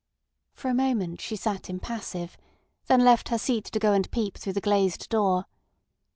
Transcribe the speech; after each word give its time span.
For 0.55 0.67
a 0.69 0.73
moment 0.73 1.21
she 1.21 1.35
sat 1.35 1.69
impassive, 1.69 2.35
then 2.87 3.05
left 3.05 3.29
her 3.29 3.37
seat 3.37 3.65
to 3.65 3.77
go 3.77 3.93
and 3.93 4.09
peep 4.09 4.35
through 4.35 4.53
the 4.53 4.59
glazed 4.59 5.07
door. 5.09 5.45